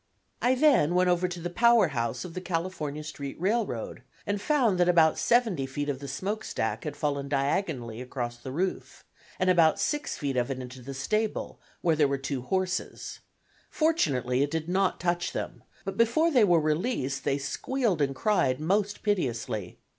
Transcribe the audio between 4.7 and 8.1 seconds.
that about seventy feet of the smoke stack had fallen diagonally